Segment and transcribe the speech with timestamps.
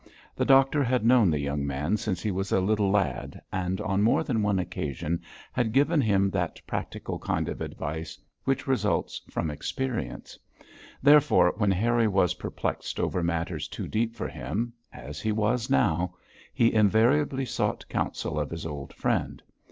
[0.35, 4.01] The doctor had known the young man since he was a little lad, and on
[4.01, 5.21] more than one occasion
[5.53, 10.39] had given him that practical kind of advice which results from experience;
[11.03, 16.15] therefore, when Harry was perplexed over matters too deep for him as he was now
[16.51, 19.43] he invariably sought counsel of his old friend.